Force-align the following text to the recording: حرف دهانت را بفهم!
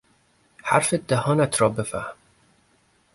حرف 0.63 0.93
دهانت 0.93 1.61
را 1.61 1.69
بفهم! 1.69 2.13